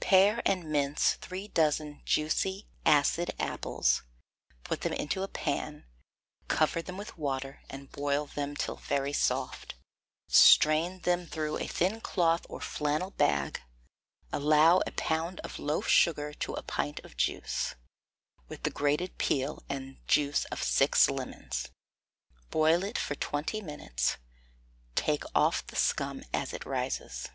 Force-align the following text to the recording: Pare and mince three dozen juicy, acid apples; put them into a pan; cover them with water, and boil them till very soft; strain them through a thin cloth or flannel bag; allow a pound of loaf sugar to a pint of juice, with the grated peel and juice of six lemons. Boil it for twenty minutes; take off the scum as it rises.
Pare 0.00 0.42
and 0.44 0.64
mince 0.72 1.12
three 1.20 1.46
dozen 1.46 2.02
juicy, 2.04 2.66
acid 2.84 3.30
apples; 3.38 4.02
put 4.64 4.80
them 4.80 4.92
into 4.92 5.22
a 5.22 5.28
pan; 5.28 5.84
cover 6.48 6.82
them 6.82 6.96
with 6.96 7.16
water, 7.16 7.60
and 7.70 7.92
boil 7.92 8.26
them 8.26 8.56
till 8.56 8.74
very 8.74 9.12
soft; 9.12 9.76
strain 10.26 10.98
them 11.02 11.24
through 11.24 11.56
a 11.58 11.68
thin 11.68 12.00
cloth 12.00 12.44
or 12.48 12.60
flannel 12.60 13.12
bag; 13.12 13.60
allow 14.32 14.80
a 14.88 14.90
pound 14.90 15.38
of 15.44 15.60
loaf 15.60 15.86
sugar 15.86 16.34
to 16.34 16.54
a 16.54 16.64
pint 16.64 16.98
of 17.04 17.16
juice, 17.16 17.76
with 18.48 18.64
the 18.64 18.70
grated 18.70 19.18
peel 19.18 19.62
and 19.68 19.98
juice 20.08 20.46
of 20.46 20.64
six 20.64 21.08
lemons. 21.08 21.68
Boil 22.50 22.82
it 22.82 22.98
for 22.98 23.14
twenty 23.14 23.60
minutes; 23.60 24.16
take 24.96 25.22
off 25.32 25.64
the 25.64 25.76
scum 25.76 26.24
as 26.34 26.52
it 26.52 26.66
rises. 26.66 27.28